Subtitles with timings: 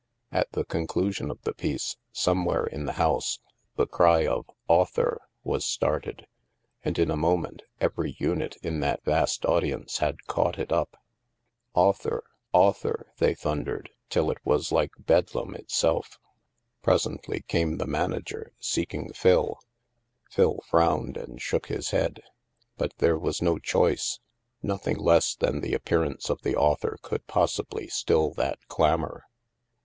[0.31, 0.53] At.
[0.53, 3.37] the con clusion of the piece, somewhere in the house,
[3.75, 6.25] the cry of "Author" was started;
[6.83, 10.93] and in a moment, every unit in that vast audience had caught it up.
[11.77, 16.17] (S 312 THE MASK "Author I Author!" they thundered, till it was like Bedlam itself.
[16.81, 19.59] Presently came the manager, seeking Phil.
[20.31, 22.23] Phil frowned and shook his head.
[22.75, 24.19] But there was no choice;
[24.63, 29.25] nothing less than the appearance of the" author" could possibly still that clamor.